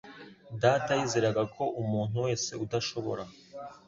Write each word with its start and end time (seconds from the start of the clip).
Data 0.61 0.91
yizeraga 0.99 1.43
ko 1.55 1.63
umuntu 1.81 2.15
wese 2.25 2.51
udashobora 2.65 3.23